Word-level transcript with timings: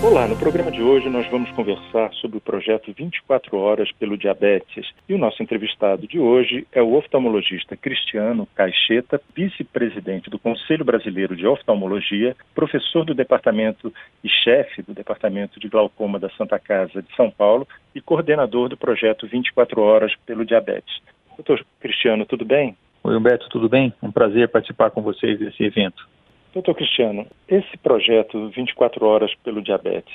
Olá, 0.00 0.28
no 0.28 0.36
programa 0.36 0.70
de 0.70 0.80
hoje 0.80 1.08
nós 1.08 1.28
vamos 1.28 1.50
conversar 1.50 2.12
sobre 2.14 2.38
o 2.38 2.40
projeto 2.40 2.94
24 2.96 3.56
Horas 3.56 3.90
pelo 3.90 4.16
Diabetes. 4.16 4.86
E 5.08 5.12
o 5.12 5.18
nosso 5.18 5.42
entrevistado 5.42 6.06
de 6.06 6.20
hoje 6.20 6.64
é 6.70 6.80
o 6.80 6.94
oftalmologista 6.94 7.76
Cristiano 7.76 8.46
Caixeta, 8.54 9.20
vice-presidente 9.34 10.30
do 10.30 10.38
Conselho 10.38 10.84
Brasileiro 10.84 11.34
de 11.34 11.44
Oftalmologia, 11.44 12.36
professor 12.54 13.04
do 13.04 13.12
departamento 13.12 13.92
e 14.22 14.28
chefe 14.28 14.82
do 14.82 14.94
departamento 14.94 15.58
de 15.58 15.68
glaucoma 15.68 16.18
da 16.20 16.30
Santa 16.30 16.60
Casa 16.60 17.02
de 17.02 17.14
São 17.16 17.28
Paulo 17.28 17.66
e 17.92 18.00
coordenador 18.00 18.68
do 18.68 18.76
projeto 18.76 19.26
24 19.26 19.80
Horas 19.82 20.12
pelo 20.24 20.44
Diabetes. 20.44 21.02
Doutor 21.36 21.66
Cristiano, 21.80 22.24
tudo 22.24 22.44
bem? 22.44 22.76
Oi, 23.02 23.16
Humberto, 23.16 23.48
tudo 23.48 23.68
bem? 23.68 23.92
Um 24.00 24.12
prazer 24.12 24.48
participar 24.48 24.90
com 24.90 25.02
vocês 25.02 25.40
desse 25.40 25.64
evento. 25.64 26.06
Doutor 26.52 26.74
Cristiano, 26.74 27.26
esse 27.48 27.76
projeto 27.78 28.48
24 28.48 29.04
horas 29.06 29.34
pelo 29.44 29.62
diabetes, 29.62 30.14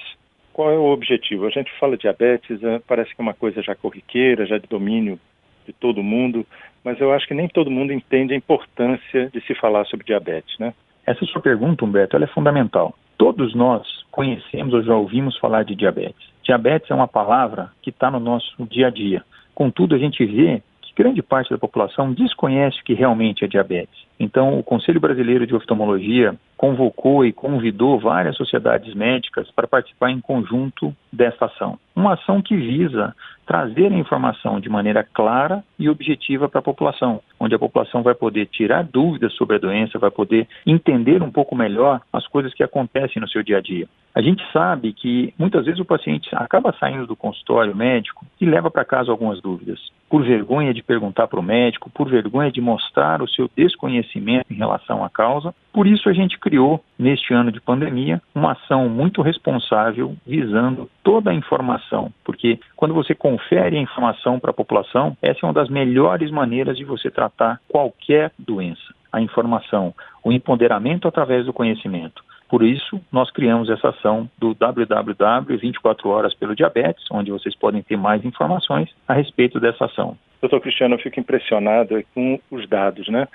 qual 0.52 0.72
é 0.72 0.78
o 0.78 0.92
objetivo? 0.92 1.48
A 1.48 1.50
gente 1.50 1.72
fala 1.80 1.98
diabetes, 1.98 2.64
é, 2.64 2.80
parece 2.80 3.14
que 3.16 3.22
é 3.22 3.24
uma 3.24 3.34
coisa 3.34 3.62
já 3.62 3.76
corriqueira, 3.76 4.46
já 4.46 4.58
de 4.58 4.68
domínio 4.68 5.20
de 5.66 5.74
todo 5.74 6.04
mundo, 6.04 6.46
mas 6.84 7.00
eu 7.00 7.12
acho 7.14 7.28
que 7.28 7.34
nem 7.34 7.48
todo 7.48 7.72
mundo 7.72 7.94
entende 7.94 8.34
a 8.34 8.38
importância 8.38 9.30
de 9.30 9.42
se 9.42 9.56
falar 9.56 9.86
sobre 9.86 10.06
diabetes, 10.06 10.58
né? 10.60 10.74
Essa 11.06 11.26
sua 11.26 11.42
pergunta, 11.42 11.84
Humberto, 11.84 12.16
ela 12.16 12.26
é 12.26 12.28
fundamental. 12.28 12.94
Todos 13.18 13.56
nós 13.56 13.88
conhecemos 14.12 14.74
ou 14.74 14.84
já 14.84 14.96
ouvimos 14.96 15.38
falar 15.38 15.64
de 15.64 15.76
diabetes. 15.76 16.30
Diabetes 16.44 16.90
é 16.92 16.94
uma 16.94 17.08
palavra 17.08 17.72
que 17.82 17.90
está 17.90 18.12
no 18.12 18.20
nosso 18.20 18.66
dia 18.66 18.88
a 18.88 18.90
dia. 18.90 19.24
Contudo, 19.56 19.96
a 19.96 19.98
gente 19.98 20.26
vê 20.26 20.62
grande 20.96 21.22
parte 21.22 21.50
da 21.50 21.58
população 21.58 22.14
desconhece 22.14 22.80
o 22.80 22.84
que 22.84 22.94
realmente 22.94 23.44
é 23.44 23.48
diabetes. 23.48 24.04
Então, 24.20 24.58
o 24.58 24.64
Conselho 24.64 25.00
Brasileiro 25.00 25.46
de 25.46 25.56
Oftalmologia 25.56 26.36
convocou 26.56 27.26
e 27.26 27.34
convidou 27.34 28.00
várias 28.00 28.38
sociedades 28.38 28.94
médicas 28.94 29.50
para 29.52 29.68
participar 29.68 30.12
em 30.12 30.22
conjunto 30.22 30.96
desta 31.12 31.46
ação. 31.46 31.78
Uma 31.96 32.14
ação 32.14 32.42
que 32.42 32.56
visa 32.56 33.14
trazer 33.46 33.92
a 33.92 33.98
informação 33.98 34.60
de 34.60 34.70
maneira 34.70 35.04
clara 35.04 35.64
e 35.78 35.90
objetiva 35.90 36.48
para 36.48 36.60
a 36.60 36.64
população, 36.64 37.22
onde 37.44 37.56
a 37.56 37.60
população 37.60 38.02
vai 38.02 38.16
poder 38.16 38.46
tirar 38.46 38.84
dúvidas 38.84 39.34
sobre 39.34 39.58
a 39.58 39.60
doença, 39.60 40.00
vai 40.00 40.10
poder 40.10 40.48
entender 40.66 41.22
um 41.22 41.32
pouco 41.32 41.56
melhor 41.56 42.00
as 42.12 42.26
coisas 42.28 42.54
que 42.54 42.64
acontecem 42.64 43.22
no 43.22 43.28
seu 43.28 43.44
dia 43.44 43.58
a 43.58 43.62
dia. 43.62 43.88
A 44.16 44.22
gente 44.22 44.44
sabe 44.54 44.94
que 44.94 45.34
muitas 45.40 45.66
vezes 45.66 45.80
o 45.80 45.86
paciente 45.86 46.30
acaba 46.34 46.72
saindo 46.80 47.08
do 47.08 47.16
consultório 47.16 47.76
médico 47.76 48.24
e 48.40 48.46
leva 48.46 48.70
para 48.70 48.86
casa 48.86 49.12
algumas 49.12 49.42
dúvidas, 49.42 49.80
por 50.08 50.24
vergonha 50.24 50.72
de 50.72 50.84
perguntar 50.84 51.28
para 51.28 51.40
o 51.40 51.44
médico, 51.44 51.90
por 51.90 52.08
vergonha 52.08 52.52
de 52.52 52.62
mostrar 52.62 53.24
o 53.24 53.28
seu 53.28 53.50
desconhecimento 53.58 54.54
em 54.54 54.56
relação 54.56 55.04
à 55.04 55.10
causa. 55.10 55.54
Por 55.74 55.88
isso 55.88 56.08
a 56.08 56.14
gente 56.14 56.38
criou, 56.38 56.84
neste 57.00 57.34
ano 57.34 57.52
de 57.52 57.60
pandemia, 57.60 58.22
uma 58.36 58.52
ação 58.52 58.88
muito 58.88 59.24
responsável 59.24 60.16
visando 60.28 60.88
toda 61.04 61.32
a 61.32 61.34
informação, 61.34 62.14
porque 62.24 62.60
quando 62.76 62.94
você 62.94 63.16
confere 63.16 63.78
a 63.78 63.82
informação 63.82 64.40
para 64.40 64.52
a 64.52 64.54
população, 64.54 65.18
essa 65.24 65.40
é 65.42 65.48
uma 65.48 65.54
das 65.54 65.70
melhores 65.70 66.30
maneiras 66.30 66.78
de 66.78 66.86
você 66.86 67.10
tratar 67.10 67.33
qualquer 67.68 68.32
doença. 68.38 68.82
A 69.12 69.22
informação, 69.22 69.94
o 70.24 70.32
empoderamento 70.32 71.08
através 71.08 71.46
do 71.46 71.54
conhecimento. 71.54 72.24
Por 72.50 72.64
isso, 72.64 73.02
nós 73.12 73.32
criamos 73.32 73.70
essa 73.70 73.90
ação 73.90 74.30
do 74.38 74.54
www 74.54 75.58
24 75.58 76.10
horas 76.10 76.36
pelo 76.36 76.56
diabetes, 76.56 77.04
onde 77.12 77.32
vocês 77.32 77.56
podem 77.56 77.82
ter 77.82 77.98
mais 77.98 78.24
informações 78.24 78.90
a 79.08 79.14
respeito 79.14 79.60
dessa 79.60 79.86
ação. 79.86 80.18
Doutor 80.40 80.62
Cristiano, 80.62 80.96
eu 80.96 81.00
fico 81.00 81.20
impressionado 81.20 82.04
com 82.14 82.40
os 82.52 82.68
dados, 82.68 83.08
né? 83.08 83.28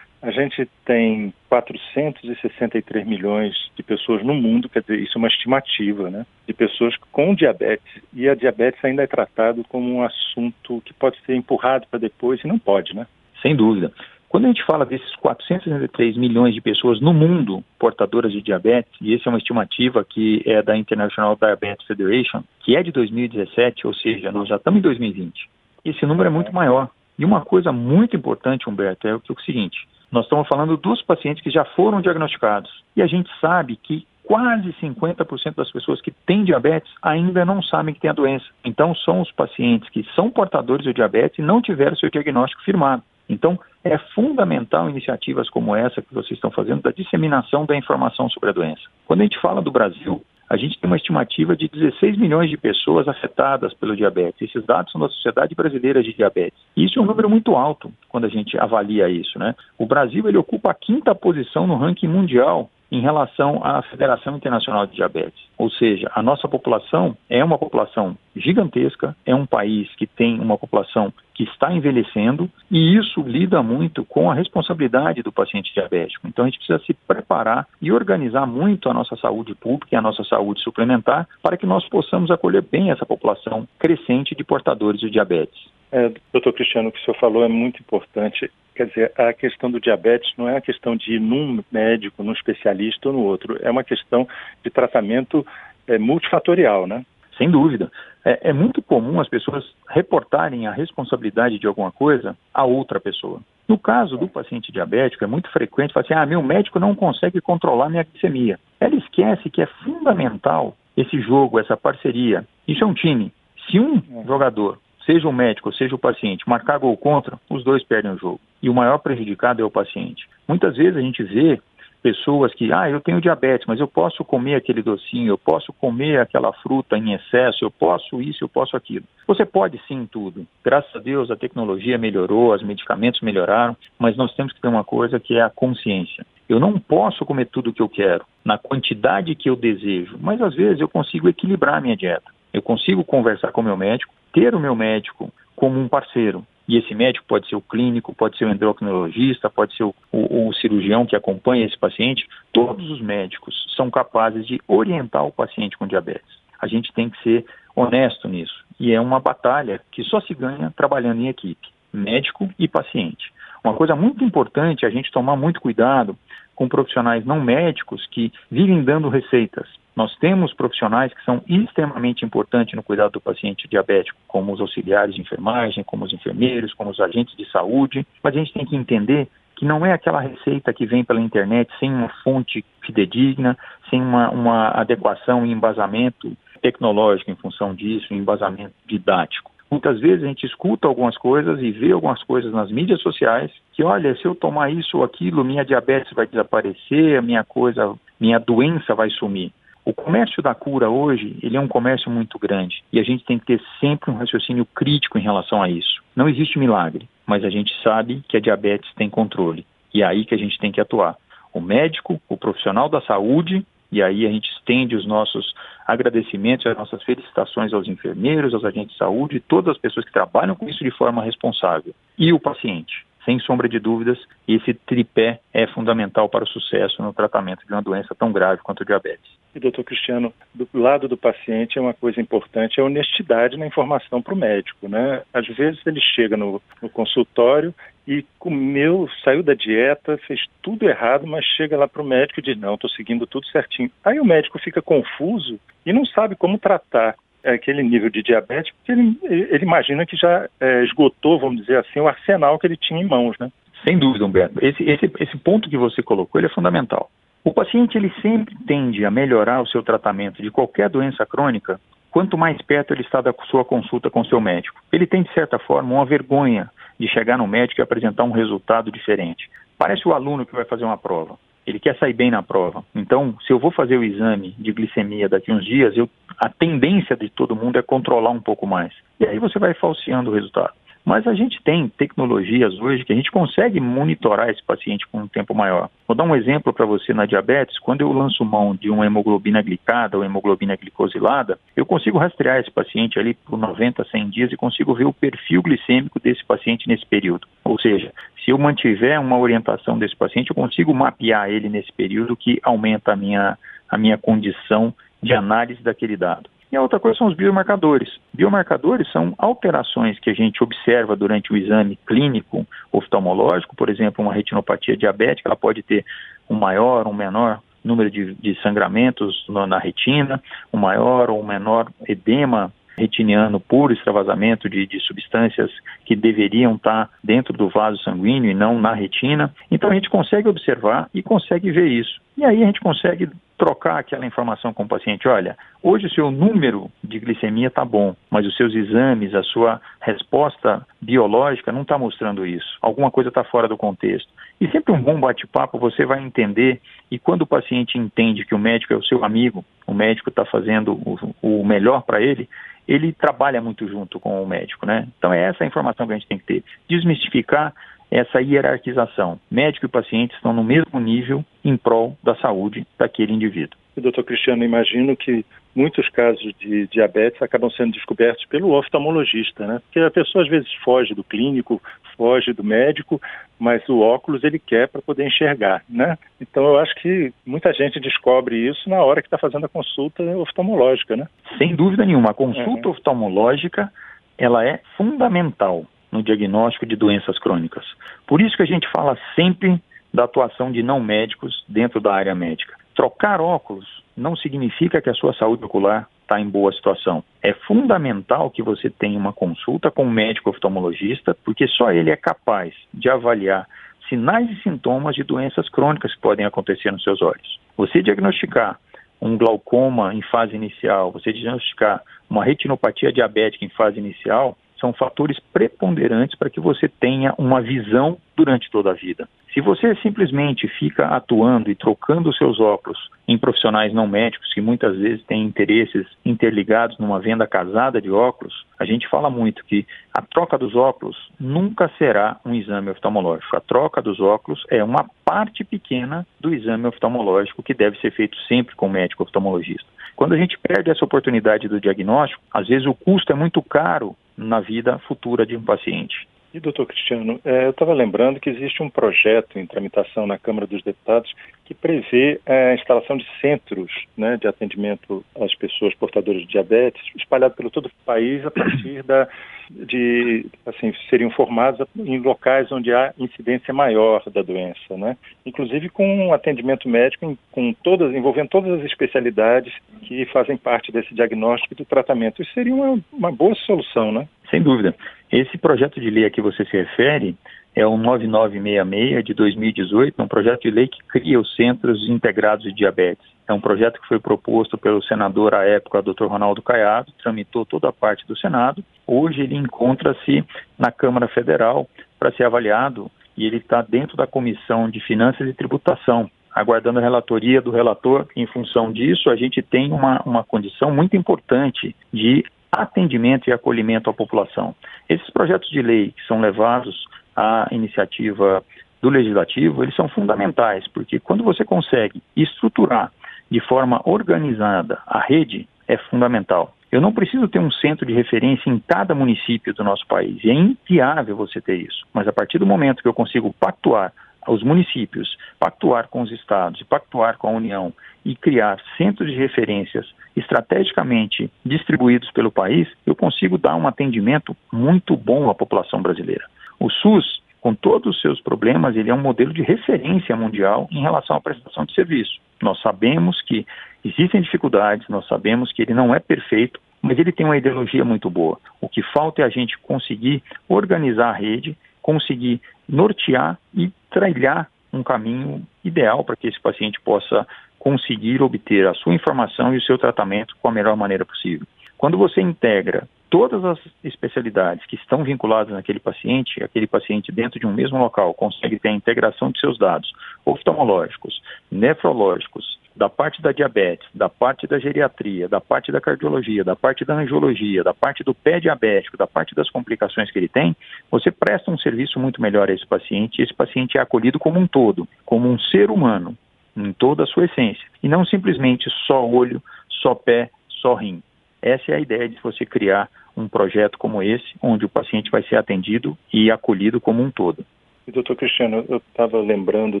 A 0.22 0.30
gente 0.30 0.68
tem 0.84 1.32
463 1.48 3.06
milhões 3.06 3.54
de 3.76 3.82
pessoas 3.82 4.22
no 4.22 4.34
mundo, 4.34 4.68
quer 4.68 4.80
dizer, 4.80 5.00
isso 5.00 5.16
é 5.16 5.18
uma 5.18 5.28
estimativa, 5.28 6.10
né? 6.10 6.26
De 6.46 6.54
pessoas 6.54 6.94
com 7.12 7.34
diabetes. 7.34 8.02
E 8.12 8.28
a 8.28 8.34
diabetes 8.34 8.84
ainda 8.84 9.02
é 9.02 9.06
tratado 9.06 9.64
como 9.68 9.92
um 9.92 10.02
assunto 10.02 10.80
que 10.84 10.92
pode 10.94 11.18
ser 11.24 11.34
empurrado 11.34 11.86
para 11.90 11.98
depois 11.98 12.40
e 12.42 12.46
não 12.46 12.58
pode, 12.58 12.94
né? 12.94 13.06
Sem 13.46 13.54
dúvida. 13.54 13.92
Quando 14.28 14.46
a 14.46 14.48
gente 14.48 14.64
fala 14.64 14.84
desses 14.84 15.14
463 15.16 16.16
milhões 16.16 16.52
de 16.52 16.60
pessoas 16.60 17.00
no 17.00 17.14
mundo 17.14 17.62
portadoras 17.78 18.32
de 18.32 18.42
diabetes, 18.42 18.92
e 19.00 19.14
essa 19.14 19.28
é 19.28 19.30
uma 19.30 19.38
estimativa 19.38 20.04
que 20.04 20.42
é 20.44 20.60
da 20.60 20.76
International 20.76 21.36
Diabetes 21.36 21.86
Federation, 21.86 22.42
que 22.64 22.74
é 22.74 22.82
de 22.82 22.90
2017, 22.90 23.86
ou 23.86 23.94
seja, 23.94 24.32
nós 24.32 24.48
já 24.48 24.56
estamos 24.56 24.80
em 24.80 24.82
2020. 24.82 25.48
Esse 25.84 26.04
número 26.04 26.28
é 26.28 26.32
muito 26.32 26.52
maior. 26.52 26.88
E 27.16 27.24
uma 27.24 27.40
coisa 27.40 27.70
muito 27.70 28.16
importante, 28.16 28.68
Humberto, 28.68 29.06
é 29.06 29.14
o, 29.14 29.20
que, 29.20 29.30
é 29.30 29.34
o 29.34 29.40
seguinte: 29.42 29.86
nós 30.10 30.24
estamos 30.24 30.48
falando 30.48 30.76
dos 30.76 31.00
pacientes 31.02 31.40
que 31.40 31.50
já 31.50 31.64
foram 31.64 32.00
diagnosticados. 32.00 32.82
E 32.96 33.02
a 33.02 33.06
gente 33.06 33.30
sabe 33.40 33.76
que 33.76 34.04
quase 34.24 34.74
50% 34.82 35.54
das 35.54 35.70
pessoas 35.70 36.00
que 36.00 36.10
têm 36.10 36.42
diabetes 36.42 36.92
ainda 37.00 37.44
não 37.44 37.62
sabem 37.62 37.94
que 37.94 38.00
têm 38.00 38.10
a 38.10 38.12
doença. 38.12 38.46
Então, 38.64 38.92
são 38.96 39.20
os 39.20 39.30
pacientes 39.30 39.88
que 39.90 40.04
são 40.16 40.32
portadores 40.32 40.84
de 40.84 40.92
diabetes 40.92 41.38
e 41.38 41.42
não 41.42 41.62
tiveram 41.62 41.94
seu 41.94 42.10
diagnóstico 42.10 42.64
firmado. 42.64 43.04
Então, 43.28 43.58
é 43.82 43.98
fundamental 44.14 44.88
iniciativas 44.88 45.48
como 45.50 45.74
essa 45.74 46.02
que 46.02 46.14
vocês 46.14 46.32
estão 46.32 46.50
fazendo 46.50 46.82
da 46.82 46.90
disseminação 46.90 47.66
da 47.66 47.76
informação 47.76 48.28
sobre 48.30 48.50
a 48.50 48.52
doença. 48.52 48.82
Quando 49.06 49.20
a 49.20 49.24
gente 49.24 49.40
fala 49.40 49.62
do 49.62 49.70
Brasil, 49.70 50.22
a 50.48 50.56
gente 50.56 50.78
tem 50.78 50.88
uma 50.88 50.96
estimativa 50.96 51.56
de 51.56 51.68
16 51.68 52.16
milhões 52.16 52.48
de 52.48 52.56
pessoas 52.56 53.08
afetadas 53.08 53.74
pelo 53.74 53.96
diabetes. 53.96 54.48
Esses 54.48 54.64
dados 54.64 54.92
são 54.92 55.00
da 55.00 55.08
Sociedade 55.08 55.54
Brasileira 55.54 56.02
de 56.02 56.12
Diabetes. 56.12 56.58
Isso 56.76 56.98
é 56.98 57.02
um 57.02 57.06
número 57.06 57.28
muito 57.28 57.56
alto 57.56 57.92
quando 58.08 58.26
a 58.26 58.28
gente 58.28 58.56
avalia 58.58 59.08
isso, 59.08 59.38
né? 59.38 59.54
O 59.76 59.86
Brasil 59.86 60.28
ele 60.28 60.38
ocupa 60.38 60.70
a 60.70 60.74
quinta 60.74 61.14
posição 61.14 61.66
no 61.66 61.76
ranking 61.76 62.06
mundial 62.06 62.70
em 62.90 63.00
relação 63.00 63.60
à 63.64 63.82
Federação 63.82 64.36
Internacional 64.36 64.86
de 64.86 64.94
Diabetes. 64.94 65.40
Ou 65.58 65.70
seja, 65.70 66.10
a 66.14 66.22
nossa 66.22 66.46
população 66.46 67.16
é 67.28 67.42
uma 67.44 67.58
população 67.58 68.16
gigantesca, 68.34 69.16
é 69.24 69.34
um 69.34 69.46
país 69.46 69.88
que 69.96 70.06
tem 70.06 70.38
uma 70.38 70.58
população 70.58 71.12
que 71.34 71.44
está 71.44 71.72
envelhecendo 71.72 72.50
e 72.70 72.96
isso 72.96 73.20
lida 73.20 73.62
muito 73.62 74.04
com 74.04 74.30
a 74.30 74.34
responsabilidade 74.34 75.22
do 75.22 75.32
paciente 75.32 75.72
diabético. 75.74 76.26
Então 76.26 76.44
a 76.44 76.48
gente 76.48 76.58
precisa 76.58 76.78
se 76.86 76.94
preparar 76.94 77.66
e 77.80 77.92
organizar 77.92 78.46
muito 78.46 78.88
a 78.88 78.94
nossa 78.94 79.16
saúde 79.16 79.54
pública 79.54 79.94
e 79.94 79.96
a 79.96 80.02
nossa 80.02 80.24
saúde 80.24 80.62
suplementar 80.62 81.28
para 81.42 81.56
que 81.56 81.66
nós 81.66 81.86
possamos 81.88 82.30
acolher 82.30 82.62
bem 82.62 82.90
essa 82.90 83.04
população 83.04 83.66
crescente 83.78 84.34
de 84.34 84.44
portadores 84.44 85.00
de 85.00 85.10
diabetes. 85.10 85.68
É, 85.92 86.10
doutor 86.32 86.52
Cristiano, 86.52 86.88
o 86.88 86.92
que 86.92 87.00
o 87.00 87.04
senhor 87.04 87.18
falou 87.18 87.44
é 87.44 87.48
muito 87.48 87.80
importante. 87.80 88.50
Quer 88.76 88.88
dizer, 88.88 89.12
a 89.16 89.32
questão 89.32 89.70
do 89.70 89.80
diabetes 89.80 90.30
não 90.36 90.46
é 90.46 90.58
a 90.58 90.60
questão 90.60 90.94
de 90.94 91.14
ir 91.14 91.20
num 91.20 91.64
médico, 91.72 92.22
num 92.22 92.32
especialista 92.32 93.08
ou 93.08 93.14
no 93.14 93.22
outro. 93.22 93.58
É 93.62 93.70
uma 93.70 93.82
questão 93.82 94.28
de 94.62 94.70
tratamento 94.70 95.46
é, 95.86 95.96
multifatorial, 95.96 96.86
né? 96.86 97.02
Sem 97.38 97.50
dúvida. 97.50 97.90
É, 98.22 98.50
é, 98.50 98.52
muito 98.52 98.82
comum 98.82 99.18
as 99.18 99.28
pessoas 99.28 99.64
reportarem 99.88 100.66
a 100.66 100.72
responsabilidade 100.72 101.58
de 101.58 101.66
alguma 101.66 101.90
coisa 101.90 102.36
a 102.52 102.64
outra 102.64 103.00
pessoa. 103.00 103.40
No 103.66 103.78
caso 103.78 104.18
do 104.18 104.28
paciente 104.28 104.70
diabético, 104.70 105.24
é 105.24 105.26
muito 105.26 105.50
frequente 105.50 105.94
falar 105.94 106.04
assim: 106.04 106.14
ah, 106.14 106.26
meu 106.26 106.42
médico 106.42 106.78
não 106.78 106.94
consegue 106.94 107.40
controlar 107.40 107.88
minha 107.88 108.04
glicemia. 108.04 108.60
Ela 108.78 108.96
esquece 108.96 109.48
que 109.48 109.62
é 109.62 109.66
fundamental 109.84 110.76
esse 110.94 111.18
jogo, 111.22 111.58
essa 111.58 111.78
parceria. 111.78 112.46
Isso 112.68 112.84
é 112.84 112.86
um 112.86 112.94
time. 112.94 113.32
Se 113.70 113.80
um 113.80 114.02
jogador 114.26 114.78
seja 115.06 115.26
o 115.28 115.32
médico, 115.32 115.72
seja 115.72 115.94
o 115.94 115.98
paciente, 115.98 116.48
marcar 116.48 116.78
gol 116.78 116.96
contra, 116.96 117.38
os 117.48 117.64
dois 117.64 117.82
perdem 117.84 118.12
o 118.12 118.18
jogo. 118.18 118.40
E 118.62 118.68
o 118.68 118.74
maior 118.74 118.98
prejudicado 118.98 119.62
é 119.62 119.64
o 119.64 119.70
paciente. 119.70 120.28
Muitas 120.46 120.76
vezes 120.76 120.96
a 120.96 121.00
gente 121.00 121.22
vê 121.22 121.58
pessoas 122.02 122.54
que, 122.54 122.72
ah, 122.72 122.88
eu 122.88 123.00
tenho 123.00 123.20
diabetes, 123.20 123.66
mas 123.66 123.80
eu 123.80 123.88
posso 123.88 124.24
comer 124.24 124.54
aquele 124.54 124.80
docinho, 124.80 125.28
eu 125.28 125.38
posso 125.38 125.72
comer 125.72 126.20
aquela 126.20 126.52
fruta 126.52 126.96
em 126.96 127.12
excesso, 127.12 127.64
eu 127.64 127.70
posso 127.70 128.22
isso, 128.22 128.44
eu 128.44 128.48
posso 128.48 128.76
aquilo. 128.76 129.04
Você 129.26 129.44
pode 129.44 129.80
sim 129.88 130.06
tudo. 130.06 130.46
Graças 130.64 130.94
a 130.94 131.00
Deus 131.00 131.32
a 131.32 131.36
tecnologia 131.36 131.98
melhorou, 131.98 132.54
os 132.54 132.62
medicamentos 132.62 133.20
melhoraram, 133.22 133.76
mas 133.98 134.16
nós 134.16 134.32
temos 134.36 134.52
que 134.52 134.60
ter 134.60 134.68
uma 134.68 134.84
coisa 134.84 135.18
que 135.18 135.34
é 135.34 135.42
a 135.42 135.50
consciência. 135.50 136.24
Eu 136.48 136.60
não 136.60 136.78
posso 136.78 137.24
comer 137.26 137.46
tudo 137.46 137.70
o 137.70 137.72
que 137.72 137.82
eu 137.82 137.88
quero, 137.88 138.24
na 138.44 138.56
quantidade 138.56 139.34
que 139.34 139.50
eu 139.50 139.56
desejo, 139.56 140.16
mas 140.20 140.40
às 140.40 140.54
vezes 140.54 140.80
eu 140.80 140.88
consigo 140.88 141.28
equilibrar 141.28 141.74
a 141.74 141.80
minha 141.80 141.96
dieta. 141.96 142.30
Eu 142.52 142.62
consigo 142.62 143.02
conversar 143.02 143.50
com 143.50 143.60
o 143.60 143.64
meu 143.64 143.76
médico, 143.76 144.14
ter 144.36 144.54
o 144.54 144.60
meu 144.60 144.76
médico 144.76 145.32
como 145.56 145.80
um 145.80 145.88
parceiro. 145.88 146.46
E 146.68 146.76
esse 146.76 146.94
médico 146.94 147.24
pode 147.26 147.48
ser 147.48 147.56
o 147.56 147.60
clínico, 147.62 148.14
pode 148.14 148.36
ser 148.36 148.44
o 148.44 148.50
endocrinologista, 148.50 149.48
pode 149.48 149.74
ser 149.74 149.84
o, 149.84 149.94
o, 150.12 150.48
o, 150.48 150.54
cirurgião 150.54 151.06
que 151.06 151.16
acompanha 151.16 151.64
esse 151.64 151.78
paciente. 151.78 152.28
Todos 152.52 152.90
os 152.90 153.00
médicos 153.00 153.54
são 153.74 153.90
capazes 153.90 154.46
de 154.46 154.60
orientar 154.68 155.24
o 155.24 155.32
paciente 155.32 155.78
com 155.78 155.86
diabetes. 155.86 156.36
A 156.60 156.66
gente 156.66 156.92
tem 156.92 157.08
que 157.08 157.22
ser 157.22 157.46
honesto 157.74 158.28
nisso. 158.28 158.62
E 158.78 158.92
é 158.92 159.00
uma 159.00 159.20
batalha 159.20 159.80
que 159.90 160.04
só 160.04 160.20
se 160.20 160.34
ganha 160.34 160.70
trabalhando 160.76 161.22
em 161.22 161.28
equipe, 161.28 161.68
médico 161.90 162.50
e 162.58 162.68
paciente. 162.68 163.32
Uma 163.64 163.72
coisa 163.72 163.96
muito 163.96 164.22
importante 164.22 164.84
é 164.84 164.88
a 164.88 164.92
gente 164.92 165.10
tomar 165.10 165.36
muito 165.36 165.62
cuidado 165.62 166.14
com 166.56 166.68
profissionais 166.68 167.24
não 167.24 167.40
médicos 167.40 168.04
que 168.10 168.32
vivem 168.50 168.82
dando 168.82 169.08
receitas. 169.08 169.68
Nós 169.94 170.14
temos 170.16 170.52
profissionais 170.52 171.12
que 171.14 171.24
são 171.24 171.42
extremamente 171.48 172.24
importantes 172.24 172.74
no 172.74 172.82
cuidado 172.82 173.12
do 173.12 173.20
paciente 173.20 173.68
diabético, 173.68 174.18
como 174.26 174.52
os 174.52 174.60
auxiliares 174.60 175.14
de 175.14 175.20
enfermagem, 175.20 175.84
como 175.84 176.04
os 176.04 176.12
enfermeiros, 176.12 176.74
como 176.74 176.90
os 176.90 177.00
agentes 177.00 177.36
de 177.36 177.48
saúde, 177.50 178.06
mas 178.22 178.34
a 178.34 178.38
gente 178.38 178.52
tem 178.52 178.66
que 178.66 178.76
entender 178.76 179.28
que 179.56 179.64
não 179.64 179.86
é 179.86 179.92
aquela 179.92 180.20
receita 180.20 180.72
que 180.72 180.84
vem 180.84 181.02
pela 181.02 181.20
internet 181.20 181.72
sem 181.78 181.90
uma 181.90 182.10
fonte 182.22 182.64
fidedigna, 182.84 183.56
sem 183.88 184.00
uma, 184.00 184.30
uma 184.30 184.68
adequação 184.68 185.46
e 185.46 185.50
embasamento 185.50 186.36
tecnológico 186.60 187.30
em 187.30 187.36
função 187.36 187.74
disso, 187.74 188.12
um 188.12 188.16
embasamento 188.16 188.74
didático. 188.86 189.55
Muitas 189.70 189.98
vezes 190.00 190.22
a 190.22 190.28
gente 190.28 190.46
escuta 190.46 190.86
algumas 190.86 191.16
coisas 191.18 191.60
e 191.60 191.70
vê 191.72 191.92
algumas 191.92 192.22
coisas 192.22 192.52
nas 192.52 192.70
mídias 192.70 193.00
sociais 193.02 193.50
que, 193.72 193.82
olha, 193.82 194.14
se 194.16 194.24
eu 194.24 194.34
tomar 194.34 194.70
isso 194.70 194.98
ou 194.98 195.04
aquilo, 195.04 195.44
minha 195.44 195.64
diabetes 195.64 196.12
vai 196.12 196.26
desaparecer, 196.26 197.18
a 197.18 197.22
minha 197.22 197.42
coisa, 197.42 197.94
minha 198.18 198.38
doença 198.38 198.94
vai 198.94 199.10
sumir. 199.10 199.52
O 199.84 199.92
comércio 199.92 200.42
da 200.42 200.54
cura 200.54 200.90
hoje, 200.90 201.36
ele 201.42 201.56
é 201.56 201.60
um 201.60 201.68
comércio 201.68 202.10
muito 202.10 202.38
grande 202.38 202.82
e 202.92 202.98
a 202.98 203.02
gente 203.02 203.24
tem 203.24 203.38
que 203.38 203.46
ter 203.46 203.60
sempre 203.80 204.10
um 204.10 204.16
raciocínio 204.16 204.66
crítico 204.66 205.18
em 205.18 205.22
relação 205.22 205.62
a 205.62 205.68
isso. 205.68 206.02
Não 206.14 206.28
existe 206.28 206.58
milagre, 206.58 207.08
mas 207.24 207.44
a 207.44 207.50
gente 207.50 207.72
sabe 207.82 208.22
que 208.28 208.36
a 208.36 208.40
diabetes 208.40 208.92
tem 208.94 209.08
controle 209.08 209.64
e 209.92 210.02
é 210.02 210.06
aí 210.06 210.24
que 210.24 210.34
a 210.34 210.38
gente 210.38 210.58
tem 210.58 210.72
que 210.72 210.80
atuar. 210.80 211.16
O 211.54 211.60
médico, 211.60 212.20
o 212.28 212.36
profissional 212.36 212.88
da 212.88 213.00
saúde 213.00 213.64
e 213.90 214.02
aí 214.02 214.26
a 214.26 214.30
gente 214.30 214.48
estende 214.50 214.96
os 214.96 215.06
nossos 215.06 215.54
agradecimentos, 215.86 216.66
as 216.66 216.76
nossas 216.76 217.02
felicitações 217.02 217.72
aos 217.72 217.86
enfermeiros, 217.86 218.52
aos 218.52 218.64
agentes 218.64 218.92
de 218.92 218.98
saúde, 218.98 219.40
todas 219.40 219.76
as 219.76 219.80
pessoas 219.80 220.04
que 220.04 220.12
trabalham 220.12 220.56
com 220.56 220.68
isso 220.68 220.82
de 220.82 220.90
forma 220.90 221.22
responsável. 221.22 221.94
E 222.18 222.32
o 222.32 222.40
paciente. 222.40 223.06
Sem 223.24 223.40
sombra 223.40 223.68
de 223.68 223.78
dúvidas, 223.80 224.18
esse 224.46 224.72
tripé 224.72 225.40
é 225.52 225.66
fundamental 225.66 226.28
para 226.28 226.44
o 226.44 226.48
sucesso 226.48 227.02
no 227.02 227.12
tratamento 227.12 227.66
de 227.66 227.72
uma 227.72 227.82
doença 227.82 228.14
tão 228.14 228.32
grave 228.32 228.62
quanto 228.62 228.82
o 228.82 228.84
diabetes. 228.84 229.35
E, 229.56 229.60
doutor 229.60 229.84
Cristiano, 229.84 230.34
do 230.54 230.68
lado 230.74 231.08
do 231.08 231.16
paciente 231.16 231.78
é 231.78 231.80
uma 231.80 231.94
coisa 231.94 232.20
importante, 232.20 232.78
é 232.78 232.82
a 232.82 232.84
honestidade 232.84 233.56
na 233.56 233.66
informação 233.66 234.20
para 234.20 234.34
o 234.34 234.36
médico, 234.36 234.86
né? 234.86 235.22
Às 235.32 235.46
vezes 235.46 235.80
ele 235.86 235.98
chega 235.98 236.36
no, 236.36 236.60
no 236.82 236.90
consultório 236.90 237.74
e 238.06 238.22
comeu, 238.38 239.08
saiu 239.24 239.42
da 239.42 239.54
dieta, 239.54 240.18
fez 240.26 240.40
tudo 240.62 240.86
errado, 240.86 241.26
mas 241.26 241.42
chega 241.56 241.74
lá 241.74 241.88
para 241.88 242.02
o 242.02 242.04
médico 242.04 242.38
e 242.38 242.42
diz, 242.42 242.58
não, 242.58 242.74
estou 242.74 242.90
seguindo 242.90 243.26
tudo 243.26 243.46
certinho. 243.46 243.90
Aí 244.04 244.20
o 244.20 244.26
médico 244.26 244.58
fica 244.58 244.82
confuso 244.82 245.58
e 245.86 245.92
não 245.92 246.04
sabe 246.04 246.36
como 246.36 246.58
tratar 246.58 247.14
aquele 247.42 247.82
nível 247.82 248.10
de 248.10 248.22
diabetes, 248.22 248.70
porque 248.74 248.92
ele, 248.92 249.18
ele 249.22 249.64
imagina 249.64 250.04
que 250.04 250.18
já 250.18 250.46
é, 250.60 250.84
esgotou, 250.84 251.40
vamos 251.40 251.62
dizer 251.62 251.78
assim, 251.78 252.00
o 252.00 252.08
arsenal 252.08 252.58
que 252.58 252.66
ele 252.66 252.76
tinha 252.76 253.00
em 253.00 253.08
mãos, 253.08 253.34
né? 253.40 253.50
Sem 253.82 253.98
dúvida, 253.98 254.26
Humberto. 254.26 254.62
Esse, 254.62 254.82
esse, 254.82 255.10
esse 255.18 255.38
ponto 255.38 255.70
que 255.70 255.78
você 255.78 256.02
colocou, 256.02 256.38
ele 256.38 256.48
é 256.48 256.54
fundamental. 256.54 257.10
O 257.46 257.54
paciente 257.54 257.96
ele 257.96 258.12
sempre 258.20 258.56
tende 258.66 259.04
a 259.04 259.10
melhorar 259.10 259.62
o 259.62 259.68
seu 259.68 259.80
tratamento 259.80 260.42
de 260.42 260.50
qualquer 260.50 260.90
doença 260.90 261.24
crônica 261.24 261.80
quanto 262.10 262.36
mais 262.36 262.60
perto 262.60 262.92
ele 262.92 263.02
está 263.02 263.20
da 263.20 263.32
sua 263.48 263.64
consulta 263.64 264.10
com 264.10 264.24
seu 264.24 264.40
médico. 264.40 264.80
Ele 264.92 265.06
tem, 265.06 265.22
de 265.22 265.32
certa 265.32 265.56
forma, 265.56 265.94
uma 265.94 266.04
vergonha 266.04 266.68
de 266.98 267.06
chegar 267.06 267.38
no 267.38 267.46
médico 267.46 267.80
e 267.80 267.84
apresentar 267.84 268.24
um 268.24 268.32
resultado 268.32 268.90
diferente. 268.90 269.48
Parece 269.78 270.08
o 270.08 270.12
aluno 270.12 270.44
que 270.44 270.56
vai 270.56 270.64
fazer 270.64 270.84
uma 270.84 270.98
prova. 270.98 271.38
Ele 271.64 271.78
quer 271.78 271.96
sair 271.98 272.14
bem 272.14 272.32
na 272.32 272.42
prova. 272.42 272.82
Então, 272.92 273.36
se 273.46 273.52
eu 273.52 273.60
vou 273.60 273.70
fazer 273.70 273.96
o 273.96 274.02
exame 274.02 274.52
de 274.58 274.72
glicemia 274.72 275.28
daqui 275.28 275.52
uns 275.52 275.64
dias, 275.64 275.96
eu, 275.96 276.10
a 276.40 276.48
tendência 276.48 277.14
de 277.14 277.28
todo 277.28 277.54
mundo 277.54 277.78
é 277.78 277.82
controlar 277.82 278.30
um 278.30 278.40
pouco 278.40 278.66
mais. 278.66 278.92
E 279.20 279.24
aí 279.24 279.38
você 279.38 279.56
vai 279.60 279.72
falseando 279.72 280.32
o 280.32 280.34
resultado. 280.34 280.74
Mas 281.06 281.24
a 281.24 281.34
gente 281.34 281.62
tem 281.62 281.88
tecnologias 281.88 282.76
hoje 282.80 283.04
que 283.04 283.12
a 283.12 283.16
gente 283.16 283.30
consegue 283.30 283.78
monitorar 283.78 284.50
esse 284.50 284.60
paciente 284.64 285.06
com 285.06 285.20
um 285.20 285.28
tempo 285.28 285.54
maior. 285.54 285.88
Vou 286.04 286.16
dar 286.16 286.24
um 286.24 286.34
exemplo 286.34 286.72
para 286.72 286.84
você 286.84 287.14
na 287.14 287.26
diabetes. 287.26 287.78
Quando 287.78 288.00
eu 288.00 288.12
lanço 288.12 288.44
mão 288.44 288.74
de 288.74 288.90
uma 288.90 289.06
hemoglobina 289.06 289.62
glicada 289.62 290.18
ou 290.18 290.24
hemoglobina 290.24 290.74
glicosilada, 290.74 291.60
eu 291.76 291.86
consigo 291.86 292.18
rastrear 292.18 292.58
esse 292.58 292.72
paciente 292.72 293.20
ali 293.20 293.34
por 293.34 293.56
90, 293.56 294.04
100 294.04 294.30
dias 294.30 294.52
e 294.52 294.56
consigo 294.56 294.94
ver 294.94 295.04
o 295.04 295.12
perfil 295.12 295.62
glicêmico 295.62 296.18
desse 296.18 296.44
paciente 296.44 296.88
nesse 296.88 297.06
período. 297.06 297.46
Ou 297.62 297.78
seja, 297.78 298.12
se 298.44 298.50
eu 298.50 298.58
mantiver 298.58 299.20
uma 299.20 299.38
orientação 299.38 299.96
desse 299.96 300.16
paciente, 300.16 300.50
eu 300.50 300.56
consigo 300.56 300.92
mapear 300.92 301.48
ele 301.48 301.68
nesse 301.68 301.92
período 301.92 302.36
que 302.36 302.58
aumenta 302.64 303.12
a 303.12 303.16
minha, 303.16 303.56
a 303.88 303.96
minha 303.96 304.18
condição 304.18 304.92
de 305.22 305.32
análise 305.32 305.80
daquele 305.84 306.16
dado. 306.16 306.50
E 306.70 306.76
a 306.76 306.82
outra 306.82 306.98
coisa 306.98 307.18
são 307.18 307.28
os 307.28 307.36
biomarcadores. 307.36 308.18
Biomarcadores 308.34 309.10
são 309.12 309.34
alterações 309.38 310.18
que 310.18 310.30
a 310.30 310.34
gente 310.34 310.62
observa 310.62 311.14
durante 311.14 311.52
o 311.52 311.56
exame 311.56 311.98
clínico 312.06 312.66
oftalmológico, 312.92 313.76
por 313.76 313.88
exemplo, 313.88 314.24
uma 314.24 314.34
retinopatia 314.34 314.96
diabética, 314.96 315.48
ela 315.48 315.56
pode 315.56 315.82
ter 315.82 316.04
um 316.50 316.54
maior, 316.54 317.06
um 317.06 317.14
menor 317.14 317.60
número 317.84 318.10
de, 318.10 318.34
de 318.34 318.60
sangramentos 318.62 319.44
na, 319.48 319.66
na 319.66 319.78
retina, 319.78 320.42
um 320.72 320.78
maior 320.78 321.30
ou 321.30 321.40
um 321.40 321.46
menor 321.46 321.88
edema 322.06 322.72
retiniano 322.96 323.60
por 323.60 323.92
extravasamento 323.92 324.68
de, 324.68 324.86
de, 324.86 324.98
substâncias 325.00 325.70
que 326.04 326.16
deveriam 326.16 326.76
estar 326.76 327.10
dentro 327.22 327.52
do 327.52 327.68
vaso 327.68 328.02
sanguíneo 328.02 328.50
e 328.50 328.54
não 328.54 328.80
na 328.80 328.94
retina. 328.94 329.52
Então 329.70 329.90
a 329.90 329.94
gente 329.94 330.08
consegue 330.08 330.48
observar 330.48 331.08
e 331.12 331.22
consegue 331.22 331.70
ver 331.70 331.88
isso. 331.88 332.20
E 332.36 332.44
aí 332.44 332.62
a 332.62 332.66
gente 332.66 332.80
consegue 332.80 333.28
trocar 333.56 333.98
aquela 333.98 334.26
informação 334.26 334.72
com 334.72 334.82
o 334.82 334.88
paciente. 334.88 335.26
Olha, 335.26 335.56
hoje 335.82 336.06
o 336.06 336.10
seu 336.10 336.30
número 336.30 336.90
de 337.02 337.18
glicemia 337.18 337.68
está 337.68 337.84
bom, 337.84 338.14
mas 338.30 338.46
os 338.46 338.56
seus 338.56 338.74
exames, 338.74 339.34
a 339.34 339.42
sua 339.42 339.80
resposta 340.00 340.86
biológica 341.00 341.72
não 341.72 341.82
está 341.82 341.96
mostrando 341.96 342.46
isso. 342.46 342.76
Alguma 342.82 343.10
coisa 343.10 343.28
está 343.28 343.42
fora 343.44 343.66
do 343.66 343.76
contexto. 343.76 344.28
E 344.60 344.68
sempre 344.68 344.92
um 344.92 345.00
bom 345.00 345.18
bate-papo 345.18 345.78
você 345.78 346.04
vai 346.04 346.22
entender. 346.22 346.80
E 347.10 347.18
quando 347.18 347.42
o 347.42 347.46
paciente 347.46 347.98
entende 347.98 348.44
que 348.44 348.54
o 348.54 348.58
médico 348.58 348.92
é 348.92 348.96
o 348.96 349.04
seu 349.04 349.24
amigo, 349.24 349.64
o 349.86 349.94
médico 349.94 350.28
está 350.28 350.44
fazendo 350.44 350.92
o, 350.92 351.18
o 351.42 351.64
melhor 351.64 352.02
para 352.02 352.20
ele, 352.20 352.48
ele 352.86 353.12
trabalha 353.12 353.60
muito 353.60 353.88
junto 353.88 354.20
com 354.20 354.42
o 354.42 354.46
médico, 354.46 354.86
né? 354.86 355.08
Então 355.18 355.32
é 355.32 355.42
essa 355.42 355.64
a 355.64 355.66
informação 355.66 356.06
que 356.06 356.12
a 356.12 356.16
gente 356.16 356.28
tem 356.28 356.38
que 356.38 356.44
ter. 356.44 356.64
Desmistificar 356.88 357.74
essa 358.10 358.40
hierarquização. 358.40 359.38
Médico 359.50 359.86
e 359.86 359.88
paciente 359.88 360.34
estão 360.34 360.52
no 360.52 360.64
mesmo 360.64 360.98
nível 361.00 361.44
em 361.64 361.76
prol 361.76 362.16
da 362.22 362.34
saúde 362.36 362.86
daquele 362.98 363.32
indivíduo. 363.32 363.78
doutor 363.96 364.24
Cristiano, 364.24 364.64
imagino 364.64 365.16
que 365.16 365.44
muitos 365.74 366.08
casos 366.08 366.52
de 366.58 366.86
diabetes 366.86 367.40
acabam 367.42 367.70
sendo 367.70 367.92
descobertos 367.92 368.44
pelo 368.46 368.72
oftalmologista, 368.72 369.66
né? 369.66 369.80
Porque 369.84 370.00
a 370.00 370.10
pessoa 370.10 370.42
às 370.42 370.48
vezes 370.50 370.72
foge 370.82 371.14
do 371.14 371.22
clínico, 371.22 371.82
foge 372.16 372.52
do 372.52 372.64
médico, 372.64 373.20
mas 373.58 373.86
o 373.88 374.00
óculos 374.00 374.42
ele 374.42 374.58
quer 374.58 374.88
para 374.88 375.02
poder 375.02 375.26
enxergar, 375.26 375.82
né? 375.88 376.16
Então 376.40 376.64
eu 376.64 376.78
acho 376.78 376.94
que 376.96 377.32
muita 377.44 377.72
gente 377.74 378.00
descobre 378.00 378.56
isso 378.56 378.88
na 378.88 379.02
hora 379.02 379.20
que 379.20 379.26
está 379.26 379.36
fazendo 379.36 379.66
a 379.66 379.68
consulta 379.68 380.22
oftalmológica, 380.22 381.16
né? 381.16 381.26
Sem 381.58 381.76
dúvida 381.76 382.06
nenhuma, 382.06 382.30
a 382.30 382.34
consulta 382.34 382.88
uhum. 382.88 382.94
oftalmológica 382.94 383.92
ela 384.38 384.66
é 384.66 384.80
fundamental 384.96 385.86
no 386.16 386.22
diagnóstico 386.22 386.86
de 386.86 386.96
doenças 386.96 387.38
crônicas. 387.38 387.84
Por 388.26 388.40
isso 388.40 388.56
que 388.56 388.62
a 388.62 388.66
gente 388.66 388.88
fala 388.90 389.18
sempre 389.34 389.80
da 390.12 390.24
atuação 390.24 390.72
de 390.72 390.82
não 390.82 391.00
médicos 391.00 391.64
dentro 391.68 392.00
da 392.00 392.12
área 392.12 392.34
médica. 392.34 392.74
Trocar 392.94 393.40
óculos 393.40 394.02
não 394.16 394.34
significa 394.34 395.00
que 395.02 395.10
a 395.10 395.14
sua 395.14 395.34
saúde 395.34 395.64
ocular 395.64 396.08
está 396.22 396.40
em 396.40 396.48
boa 396.48 396.72
situação. 396.72 397.22
É 397.42 397.52
fundamental 397.52 398.50
que 398.50 398.62
você 398.62 398.88
tenha 398.90 399.18
uma 399.18 399.32
consulta 399.32 399.90
com 399.90 400.04
um 400.04 400.10
médico 400.10 400.50
oftalmologista, 400.50 401.36
porque 401.44 401.68
só 401.68 401.92
ele 401.92 402.10
é 402.10 402.16
capaz 402.16 402.74
de 402.92 403.08
avaliar 403.08 403.66
sinais 404.08 404.50
e 404.50 404.62
sintomas 404.62 405.14
de 405.14 405.22
doenças 405.22 405.68
crônicas 405.68 406.14
que 406.14 406.20
podem 406.20 406.46
acontecer 406.46 406.90
nos 406.90 407.02
seus 407.02 407.20
olhos. 407.22 407.60
Você 407.76 408.02
diagnosticar 408.02 408.78
um 409.20 409.36
glaucoma 409.36 410.14
em 410.14 410.22
fase 410.22 410.54
inicial, 410.54 411.12
você 411.12 411.32
diagnosticar 411.32 412.02
uma 412.28 412.44
retinopatia 412.44 413.12
diabética 413.12 413.64
em 413.64 413.68
fase 413.68 413.98
inicial, 413.98 414.56
são 414.80 414.92
fatores 414.92 415.38
preponderantes 415.52 416.38
para 416.38 416.50
que 416.50 416.60
você 416.60 416.88
tenha 416.88 417.34
uma 417.38 417.60
visão 417.60 418.18
durante 418.36 418.70
toda 418.70 418.90
a 418.90 418.94
vida. 418.94 419.28
Se 419.56 419.60
você 419.62 419.94
simplesmente 420.02 420.68
fica 420.68 421.06
atuando 421.06 421.70
e 421.70 421.74
trocando 421.74 422.30
seus 422.34 422.60
óculos 422.60 422.98
em 423.26 423.38
profissionais 423.38 423.90
não 423.94 424.06
médicos 424.06 424.52
que 424.52 424.60
muitas 424.60 424.98
vezes 424.98 425.24
têm 425.24 425.44
interesses 425.44 426.06
interligados 426.22 426.98
numa 426.98 427.18
venda 427.18 427.46
casada 427.46 427.98
de 427.98 428.10
óculos, 428.10 428.66
a 428.78 428.84
gente 428.84 429.08
fala 429.08 429.30
muito 429.30 429.64
que 429.64 429.86
a 430.12 430.20
troca 430.20 430.58
dos 430.58 430.76
óculos 430.76 431.16
nunca 431.40 431.90
será 431.96 432.36
um 432.44 432.54
exame 432.54 432.90
oftalmológico. 432.90 433.56
A 433.56 433.60
troca 433.60 434.02
dos 434.02 434.20
óculos 434.20 434.62
é 434.70 434.84
uma 434.84 435.06
parte 435.24 435.64
pequena 435.64 436.26
do 436.38 436.52
exame 436.52 436.86
oftalmológico 436.86 437.62
que 437.62 437.72
deve 437.72 437.98
ser 438.00 438.10
feito 438.10 438.36
sempre 438.46 438.76
com 438.76 438.88
o 438.88 438.90
médico 438.90 439.22
oftalmologista. 439.22 439.88
Quando 440.14 440.34
a 440.34 440.38
gente 440.38 440.58
perde 440.58 440.90
essa 440.90 441.04
oportunidade 441.04 441.66
do 441.66 441.80
diagnóstico, 441.80 442.42
às 442.52 442.68
vezes 442.68 442.86
o 442.86 442.94
custo 442.94 443.32
é 443.32 443.34
muito 443.34 443.62
caro 443.62 444.14
na 444.36 444.60
vida 444.60 444.98
futura 445.00 445.46
de 445.46 445.56
um 445.56 445.62
paciente. 445.62 446.28
E, 446.56 446.60
doutor 446.60 446.86
Cristiano, 446.86 447.38
é, 447.44 447.66
eu 447.66 447.70
estava 447.70 447.92
lembrando 447.92 448.40
que 448.40 448.48
existe 448.48 448.82
um 448.82 448.88
projeto 448.88 449.58
em 449.58 449.66
tramitação 449.66 450.26
na 450.26 450.38
Câmara 450.38 450.66
dos 450.66 450.82
Deputados 450.82 451.30
que 451.66 451.74
prevê 451.74 452.40
é, 452.46 452.70
a 452.70 452.74
instalação 452.74 453.18
de 453.18 453.26
centros 453.42 453.92
né, 454.16 454.38
de 454.38 454.48
atendimento 454.48 455.22
às 455.38 455.54
pessoas 455.54 455.94
portadoras 455.96 456.40
de 456.40 456.48
diabetes, 456.48 457.02
espalhado 457.14 457.54
pelo 457.54 457.68
todo 457.68 457.86
o 457.86 458.04
país 458.06 458.42
a 458.46 458.50
partir 458.50 459.02
da 459.02 459.28
de 459.68 460.46
assim 460.64 460.94
seriam 461.10 461.28
formados 461.30 461.86
em 461.96 462.18
locais 462.20 462.70
onde 462.70 462.92
há 462.92 463.12
incidência 463.18 463.74
maior 463.74 464.22
da 464.30 464.40
doença, 464.40 464.96
né? 464.96 465.16
Inclusive 465.44 465.88
com 465.88 466.32
atendimento 466.32 466.88
médico 466.88 467.36
com 467.50 467.72
todas 467.82 468.14
envolvendo 468.14 468.48
todas 468.48 468.78
as 468.78 468.86
especialidades 468.86 469.74
que 470.02 470.24
fazem 470.26 470.56
parte 470.56 470.92
desse 470.92 471.12
diagnóstico 471.12 471.74
e 471.74 471.76
do 471.78 471.84
tratamento. 471.84 472.40
Isso 472.40 472.54
seria 472.54 472.72
uma, 472.72 473.02
uma 473.12 473.32
boa 473.32 473.56
solução, 473.56 474.12
né? 474.12 474.28
Sem 474.50 474.62
dúvida. 474.62 474.94
Esse 475.30 475.58
projeto 475.58 476.00
de 476.00 476.08
lei 476.08 476.24
a 476.24 476.30
que 476.30 476.40
você 476.40 476.64
se 476.64 476.76
refere 476.76 477.36
é 477.74 477.86
o 477.86 477.96
9966 477.96 479.24
de 479.24 479.34
2018, 479.34 480.22
um 480.22 480.28
projeto 480.28 480.62
de 480.62 480.70
lei 480.70 480.88
que 480.88 481.02
cria 481.08 481.38
os 481.38 481.54
Centros 481.54 482.08
Integrados 482.08 482.64
de 482.64 482.72
Diabetes. 482.72 483.26
É 483.46 483.52
um 483.52 483.60
projeto 483.60 484.00
que 484.00 484.08
foi 484.08 484.18
proposto 484.18 484.78
pelo 484.78 485.02
senador 485.02 485.54
à 485.54 485.64
época, 485.64 486.02
Dr. 486.02 486.24
Ronaldo 486.24 486.62
Caiado, 486.62 487.12
tramitou 487.22 487.66
toda 487.66 487.88
a 487.88 487.92
parte 487.92 488.26
do 488.26 488.36
Senado. 488.36 488.82
Hoje 489.06 489.42
ele 489.42 489.54
encontra-se 489.54 490.42
na 490.78 490.90
Câmara 490.90 491.28
Federal 491.28 491.86
para 492.18 492.32
ser 492.32 492.44
avaliado 492.44 493.10
e 493.36 493.44
ele 493.44 493.58
está 493.58 493.82
dentro 493.82 494.16
da 494.16 494.26
Comissão 494.26 494.88
de 494.88 494.98
Finanças 495.00 495.46
e 495.46 495.52
Tributação, 495.52 496.30
aguardando 496.52 496.98
a 496.98 497.02
relatoria 497.02 497.60
do 497.60 497.70
relator. 497.70 498.26
Em 498.34 498.46
função 498.46 498.90
disso, 498.90 499.28
a 499.28 499.36
gente 499.36 499.60
tem 499.60 499.92
uma, 499.92 500.22
uma 500.24 500.42
condição 500.42 500.90
muito 500.90 501.14
importante 501.14 501.94
de 502.12 502.42
atendimento 502.82 503.48
e 503.48 503.52
acolhimento 503.52 504.10
à 504.10 504.12
população. 504.12 504.74
Esses 505.08 505.28
projetos 505.30 505.68
de 505.70 505.82
lei 505.82 506.12
que 506.12 506.26
são 506.26 506.40
levados 506.40 507.04
à 507.34 507.68
iniciativa 507.70 508.62
do 509.00 509.10
legislativo, 509.10 509.82
eles 509.82 509.94
são 509.94 510.08
fundamentais, 510.08 510.86
porque 510.88 511.20
quando 511.20 511.44
você 511.44 511.64
consegue 511.64 512.22
estruturar 512.34 513.12
de 513.50 513.60
forma 513.60 514.00
organizada 514.04 514.98
a 515.06 515.20
rede, 515.20 515.68
é 515.86 515.96
fundamental. 515.96 516.74
Eu 516.90 517.00
não 517.00 517.12
preciso 517.12 517.48
ter 517.48 517.58
um 517.58 517.70
centro 517.70 518.06
de 518.06 518.12
referência 518.12 518.70
em 518.70 518.78
cada 518.78 519.14
município 519.14 519.74
do 519.74 519.84
nosso 519.84 520.06
país. 520.06 520.44
É 520.44 520.52
inviável 520.52 521.36
você 521.36 521.60
ter 521.60 521.76
isso. 521.76 522.06
Mas 522.12 522.26
a 522.28 522.32
partir 522.32 522.58
do 522.58 522.66
momento 522.66 523.02
que 523.02 523.08
eu 523.08 523.14
consigo 523.14 523.52
pactuar 523.58 524.12
os 524.48 524.62
municípios, 524.62 525.36
pactuar 525.58 526.08
com 526.08 526.22
os 526.22 526.30
estados, 526.32 526.82
pactuar 526.84 527.38
com 527.38 527.48
a 527.48 527.52
União 527.52 527.92
e 528.24 528.34
criar 528.34 528.78
centros 528.96 529.30
de 529.30 529.36
referências 529.36 530.06
estrategicamente 530.36 531.50
distribuídos 531.64 532.30
pelo 532.30 532.52
país, 532.52 532.86
eu 533.06 533.14
consigo 533.14 533.56
dar 533.56 533.74
um 533.74 533.86
atendimento 533.86 534.56
muito 534.72 535.16
bom 535.16 535.48
à 535.48 535.54
população 535.54 536.02
brasileira. 536.02 536.44
O 536.78 536.90
SUS, 536.90 537.42
com 537.60 537.74
todos 537.74 538.14
os 538.14 538.20
seus 538.20 538.40
problemas, 538.40 538.94
ele 538.96 539.10
é 539.10 539.14
um 539.14 539.20
modelo 539.20 539.52
de 539.52 539.62
referência 539.62 540.36
mundial 540.36 540.86
em 540.90 541.00
relação 541.00 541.36
à 541.36 541.40
prestação 541.40 541.84
de 541.84 541.94
serviço. 541.94 542.38
Nós 542.62 542.80
sabemos 542.82 543.40
que 543.42 543.66
existem 544.04 544.42
dificuldades, 544.42 545.08
nós 545.08 545.26
sabemos 545.26 545.72
que 545.72 545.82
ele 545.82 545.94
não 545.94 546.14
é 546.14 546.18
perfeito, 546.18 546.78
mas 547.00 547.18
ele 547.18 547.32
tem 547.32 547.46
uma 547.46 547.56
ideologia 547.56 548.04
muito 548.04 548.28
boa. 548.28 548.58
O 548.80 548.88
que 548.88 549.02
falta 549.02 549.42
é 549.42 549.44
a 549.44 549.48
gente 549.48 549.78
conseguir 549.78 550.42
organizar 550.68 551.30
a 551.30 551.32
rede, 551.32 551.76
conseguir 552.02 552.60
nortear 552.88 553.58
e 553.74 553.90
trilhar 554.16 554.70
um 554.90 555.02
caminho 555.02 555.62
ideal 555.84 556.24
para 556.24 556.36
que 556.36 556.48
esse 556.48 556.60
paciente 556.60 556.98
possa 557.02 557.46
conseguir 557.78 558.42
obter 558.42 558.86
a 558.86 558.94
sua 558.94 559.14
informação 559.14 559.74
e 559.74 559.76
o 559.76 559.82
seu 559.82 559.98
tratamento 559.98 560.56
com 560.62 560.68
a 560.68 560.72
melhor 560.72 560.96
maneira 560.96 561.24
possível. 561.24 561.66
Quando 561.98 562.16
você 562.16 562.40
integra 562.40 563.06
todas 563.28 563.62
as 563.64 563.78
especialidades 564.02 564.84
que 564.86 564.96
estão 564.96 565.22
vinculadas 565.22 565.72
naquele 565.72 566.00
paciente, 566.00 566.62
aquele 566.64 566.86
paciente 566.86 567.30
dentro 567.30 567.60
de 567.60 567.66
um 567.66 567.72
mesmo 567.72 567.98
local 567.98 568.32
consegue 568.32 568.78
ter 568.78 568.88
a 568.88 568.92
integração 568.92 569.50
de 569.50 569.60
seus 569.60 569.78
dados 569.78 570.10
oftalmológicos, 570.44 571.42
nefrológicos, 571.70 572.65
da 572.96 573.10
parte 573.10 573.42
da 573.42 573.52
diabetes, 573.52 574.08
da 574.14 574.28
parte 574.28 574.66
da 574.66 574.78
geriatria, 574.78 575.48
da 575.48 575.60
parte 575.60 575.92
da 575.92 576.00
cardiologia, 576.00 576.64
da 576.64 576.74
parte 576.74 577.04
da 577.04 577.14
angiologia, 577.14 577.84
da 577.84 577.92
parte 577.92 578.24
do 578.24 578.34
pé 578.34 578.58
diabético, 578.58 579.18
da 579.18 579.26
parte 579.26 579.54
das 579.54 579.68
complicações 579.68 580.30
que 580.30 580.38
ele 580.38 580.48
tem, 580.48 580.74
você 581.10 581.30
presta 581.30 581.70
um 581.70 581.78
serviço 581.78 582.18
muito 582.18 582.40
melhor 582.40 582.70
a 582.70 582.72
esse 582.72 582.86
paciente 582.86 583.38
e 583.38 583.44
esse 583.44 583.52
paciente 583.52 583.98
é 583.98 584.00
acolhido 584.00 584.38
como 584.38 584.58
um 584.58 584.66
todo, 584.66 585.06
como 585.26 585.48
um 585.48 585.58
ser 585.58 585.90
humano, 585.90 586.36
em 586.74 586.92
toda 586.92 587.24
a 587.24 587.26
sua 587.26 587.44
essência, 587.44 587.86
e 588.02 588.08
não 588.08 588.24
simplesmente 588.24 588.88
só 589.06 589.26
olho, 589.26 589.62
só 589.88 590.14
pé, 590.14 590.50
só 590.68 590.94
rim. 590.94 591.22
Essa 591.60 591.92
é 591.92 591.94
a 591.96 592.00
ideia 592.00 592.28
de 592.28 592.38
você 592.42 592.64
criar 592.64 593.08
um 593.36 593.48
projeto 593.48 593.98
como 593.98 594.22
esse, 594.22 594.54
onde 594.62 594.84
o 594.84 594.88
paciente 594.88 595.30
vai 595.30 595.42
ser 595.42 595.56
atendido 595.56 596.16
e 596.32 596.50
acolhido 596.50 597.00
como 597.00 597.22
um 597.22 597.30
todo. 597.30 597.64
E, 598.06 598.12
doutor 598.12 598.36
Cristiano, 598.36 598.84
eu 598.88 598.98
estava 598.98 599.40
lembrando 599.40 600.00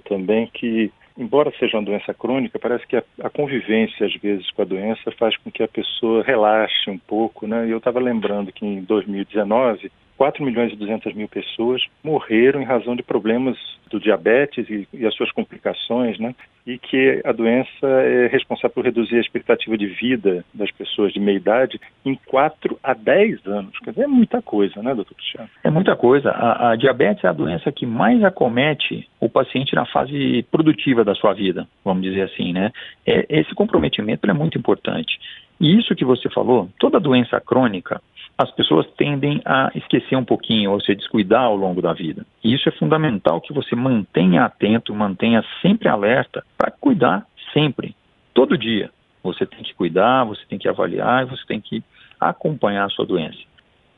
também 0.00 0.48
que, 0.52 0.92
embora 1.16 1.52
seja 1.58 1.76
uma 1.76 1.84
doença 1.84 2.12
crônica, 2.12 2.58
parece 2.58 2.86
que 2.86 2.96
a, 2.96 3.02
a, 3.22 3.30
convivência, 3.30 4.06
às 4.06 4.14
vezes, 4.16 4.50
com 4.50 4.62
a 4.62 4.66
doença 4.66 5.10
faz 5.12 5.36
com 5.38 5.50
que 5.50 5.62
a 5.62 5.68
pessoa 5.68 6.22
relaxe 6.22 6.90
um 6.90 6.98
pouco, 6.98 7.46
né? 7.46 7.66
E 7.66 7.70
eu 7.70 7.78
estava 7.78 8.00
lembrando 8.00 8.52
que 8.52 8.66
em 8.66 8.82
2019, 8.82 9.90
4 10.16 10.44
milhões 10.44 10.72
e 10.72 10.76
200 10.76 11.14
mil 11.14 11.28
pessoas 11.28 11.82
morreram 12.02 12.60
em 12.60 12.64
razão 12.64 12.96
de 12.96 13.02
problemas 13.02 13.56
do 13.90 14.00
diabetes 14.00 14.68
e, 14.68 14.88
e, 14.92 15.06
as 15.06 15.14
suas 15.14 15.30
complicações, 15.30 16.18
né? 16.18 16.34
E 16.66 16.78
que 16.78 17.22
a 17.24 17.30
doença 17.30 17.86
é 17.86 18.26
responsável 18.26 18.74
por 18.74 18.84
reduzir 18.84 19.16
a 19.16 19.20
expectativa 19.20 19.78
de 19.78 19.86
vida 19.86 20.44
das 20.52 20.70
pessoas 20.72 21.12
de 21.12 21.20
meia 21.20 21.36
idade 21.36 21.80
em 22.04 22.18
4 22.26 22.76
a 22.82 22.92
10 22.92 23.46
anos. 23.46 23.78
Quer 23.78 23.90
dizer, 23.90 24.02
é 24.02 24.08
muita 24.08 24.42
coisa, 24.42 24.82
né, 24.82 24.92
doutor 24.94 25.14
Cristiano? 25.14 25.48
É 25.62 25.70
muita 25.70 25.94
coisa. 25.94 26.30
A, 26.30 26.72
a 26.72 26.76
diabetes 26.76 27.22
é 27.22 27.28
a 27.28 27.32
doença 27.32 27.70
que 27.70 27.86
mais 27.86 28.24
acomete 28.24 29.08
o 29.20 29.28
paciente 29.28 29.74
na 29.76 29.86
fase 29.86 30.44
produtiva 30.50 31.04
da 31.04 31.14
sua 31.14 31.32
vida, 31.32 31.68
vamos 31.84 32.02
dizer 32.02 32.22
assim, 32.22 32.52
né? 32.52 32.72
É, 33.06 33.26
esse 33.28 33.54
comprometimento 33.54 34.28
é 34.28 34.32
muito 34.32 34.58
importante. 34.58 35.18
E 35.60 35.78
isso 35.78 35.94
que 35.94 36.04
você 36.04 36.28
falou, 36.28 36.68
toda 36.78 37.00
doença 37.00 37.40
crônica, 37.40 38.00
as 38.38 38.50
pessoas 38.50 38.86
tendem 38.96 39.40
a 39.44 39.70
esquecer 39.74 40.16
um 40.16 40.24
pouquinho 40.24 40.72
ou 40.72 40.80
se 40.80 40.94
descuidar 40.94 41.42
ao 41.42 41.56
longo 41.56 41.80
da 41.80 41.92
vida. 41.92 42.26
E 42.44 42.54
isso 42.54 42.68
é 42.68 42.72
fundamental 42.72 43.40
que 43.40 43.52
você 43.52 43.74
mantenha 43.74 44.44
atento, 44.44 44.94
mantenha 44.94 45.42
sempre 45.62 45.88
alerta 45.88 46.44
para 46.56 46.70
cuidar 46.70 47.26
sempre, 47.52 47.94
todo 48.34 48.58
dia. 48.58 48.90
Você 49.22 49.46
tem 49.46 49.62
que 49.62 49.74
cuidar, 49.74 50.24
você 50.24 50.42
tem 50.48 50.58
que 50.58 50.68
avaliar 50.68 51.26
você 51.26 51.44
tem 51.46 51.60
que 51.60 51.82
acompanhar 52.20 52.84
a 52.84 52.90
sua 52.90 53.06
doença. 53.06 53.38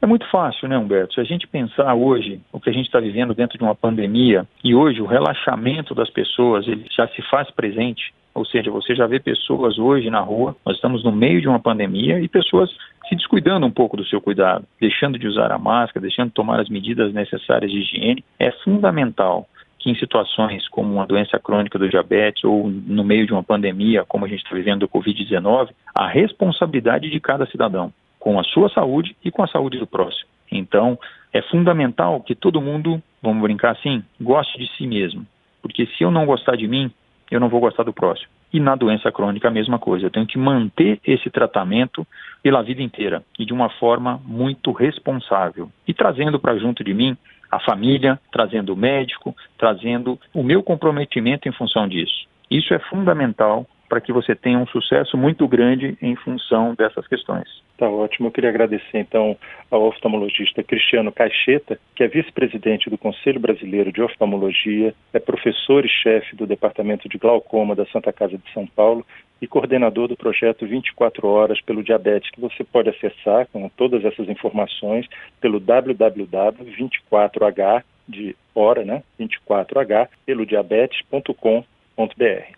É 0.01 0.07
muito 0.07 0.29
fácil, 0.31 0.69
né, 0.69 0.79
Humberto? 0.79 1.15
Se 1.15 1.21
a 1.21 1.25
gente 1.25 1.47
pensar 1.49 1.93
hoje 1.95 2.41
o 2.53 2.61
que 2.61 2.71
a 2.71 2.73
gente 2.73 2.87
está 2.87 3.01
vivendo 3.01 3.35
dentro 3.35 3.59
de 3.59 3.65
uma 3.65 3.75
pandemia 3.75 4.47
e 4.63 4.73
hoje 4.75 5.03
o 5.03 5.07
relaxamento 5.07 5.93
das 5.93 6.09
pessoas 6.09 6.69
ele 6.69 6.87
já 6.97 7.09
se 7.09 7.21
faz 7.23 7.51
presente, 7.51 8.15
ou 8.39 8.45
seja, 8.45 8.71
você 8.71 8.95
já 8.95 9.07
vê 9.07 9.19
pessoas 9.19 9.79
hoje 9.79 10.09
na 10.11 10.21
rua, 10.21 10.55
nós 10.65 10.77
estamos 10.77 11.03
no 11.03 11.11
meio 11.11 11.41
de 11.41 11.49
uma 11.49 11.59
pandemia 11.59 12.21
e 12.21 12.29
pessoas 12.29 12.71
se 13.09 13.17
descuidando 13.17 13.67
um 13.67 13.71
pouco 13.71 13.97
do 13.97 14.05
seu 14.05 14.21
cuidado, 14.21 14.65
deixando 14.81 15.19
de 15.19 15.27
usar 15.27 15.51
a 15.51 15.59
máscara, 15.59 16.03
deixando 16.03 16.29
de 16.29 16.35
tomar 16.35 16.61
as 16.61 16.69
medidas 16.69 17.13
necessárias 17.13 17.71
de 17.71 17.79
higiene. 17.79 18.25
É 18.39 18.53
fundamental 18.63 19.49
que 19.79 19.91
em 19.91 19.95
situações 19.97 20.69
como 20.69 20.95
uma 20.95 21.07
doença 21.07 21.39
crônica 21.39 21.79
do 21.79 21.89
diabetes 21.89 22.45
ou 22.45 22.69
no 22.69 23.03
meio 23.03 23.27
de 23.27 23.33
uma 23.33 23.43
pandemia, 23.43 24.05
como 24.05 24.25
a 24.25 24.29
gente 24.29 24.45
está 24.45 24.55
vivendo 24.55 24.81
do 24.81 24.89
Covid-19, 24.89 25.71
a 25.93 26.07
responsabilidade 26.07 27.11
de 27.11 27.19
cada 27.19 27.45
cidadão 27.47 27.93
com 28.21 28.39
a 28.39 28.45
sua 28.45 28.69
saúde 28.69 29.17
e 29.25 29.31
com 29.33 29.43
a 29.43 29.49
saúde 29.49 29.79
do 29.79 29.87
próximo. 29.87 30.29
Então, 30.51 30.97
é 31.33 31.43
fundamental 31.43 32.21
que 32.21 32.35
todo 32.35 32.61
mundo, 32.61 33.03
vamos 33.21 33.43
brincar 33.43 33.73
assim, 33.73 34.03
goste 34.21 34.59
de 34.59 34.69
si 34.77 34.87
mesmo. 34.87 35.27
Porque 35.61 35.87
se 35.87 36.05
eu 36.05 36.11
não 36.11 36.25
gostar 36.25 36.57
de 36.57 36.69
mim, 36.69 36.91
eu 37.31 37.41
não 37.41 37.49
vou 37.49 37.61
gostar 37.61 37.83
do 37.83 37.93
próximo. 37.93 38.29
E 38.53 38.59
na 38.59 38.75
doença 38.75 39.13
crônica 39.13 39.47
a 39.47 39.51
mesma 39.51 39.79
coisa. 39.79 40.07
Eu 40.07 40.11
tenho 40.11 40.27
que 40.27 40.39
manter 40.39 41.01
esse 41.05 41.31
tratamento 41.31 42.07
pela 42.43 42.63
vida 42.63 42.83
inteira 42.83 43.23
e 43.39 43.45
de 43.45 43.53
uma 43.53 43.69
forma 43.69 44.21
muito 44.25 44.73
responsável. 44.73 45.71
E 45.87 45.93
trazendo 45.93 46.39
para 46.39 46.59
junto 46.59 46.83
de 46.83 46.95
mim 46.95 47.17
a 47.51 47.61
família, 47.61 48.19
trazendo 48.31 48.73
o 48.73 48.77
médico, 48.77 49.35
trazendo 49.57 50.19
o 50.35 50.43
meu 50.43 50.63
comprometimento 50.63 51.49
em 51.49 51.53
função 51.53 51.89
disso. 51.89 52.27
Isso 52.51 52.73
é 52.73 52.79
fundamental 52.79 53.67
para 53.89 54.01
que 54.01 54.13
você 54.13 54.35
tenha 54.35 54.59
um 54.59 54.67
sucesso 54.67 55.17
muito 55.17 55.49
grande 55.49 55.97
em 56.03 56.15
função 56.17 56.75
dessas 56.75 57.07
questões. 57.07 57.49
Tá 57.79 57.89
ótimo. 57.89 58.29
Eu 58.29 58.33
queria 58.33 58.51
agradecer 58.51 58.99
então 58.99 59.35
ao 59.71 59.85
oftalmologista 59.85 60.63
Cristiano 60.65 61.13
Caixeta, 61.13 61.79
que 61.95 62.03
é 62.03 62.09
vice-presidente 62.09 62.91
do 62.91 62.99
Conselho 62.99 63.39
Brasileiro 63.39 63.93
de 63.93 64.03
Oftalmologia, 64.03 64.93
é 65.13 65.21
professor 65.21 65.87
e 65.87 65.89
chefe 65.89 66.35
do 66.35 66.45
Departamento 66.47 67.09
de 67.09 67.19
Glaucoma 67.19 67.77
da 67.77 67.87
Santa 67.87 68.13
Casa 68.13 68.37
de 68.37 68.53
São 68.53 68.67
Paulo 68.67 69.07
e 69.41 69.47
coordenador 69.47 70.09
do 70.09 70.17
projeto 70.17 70.67
24 70.67 71.29
Horas 71.29 71.61
pelo 71.61 71.85
Diabetes, 71.85 72.29
que 72.31 72.41
você 72.41 72.65
pode 72.65 72.91
acessar 72.91 73.47
com 73.53 73.69
todas 73.69 74.05
essas 74.05 74.29
informações 74.29 75.07
pelo 75.41 75.61
www.24h 75.61 77.85
de 78.09 78.35
hora, 78.55 78.85
né? 78.85 79.03
24h 79.21 80.09
pelo 80.27 80.45
diabetes.com.br. 80.45 82.58